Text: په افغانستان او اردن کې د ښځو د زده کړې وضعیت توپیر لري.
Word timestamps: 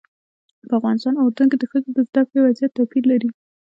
په 0.67 0.73
افغانستان 0.79 1.13
او 1.17 1.27
اردن 1.29 1.47
کې 1.51 1.57
د 1.59 1.63
ښځو 1.71 1.89
د 1.93 1.97
زده 2.09 2.21
کړې 2.27 2.39
وضعیت 2.41 2.71
توپیر 2.77 3.03
لري. 3.11 3.29